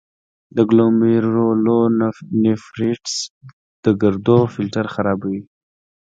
د 0.55 0.57
ګلومیرولونیفریټس 0.69 3.15
د 3.83 3.85
ګردو 4.01 4.39
فلټر 4.53 4.85
خرابوي. 4.93 5.41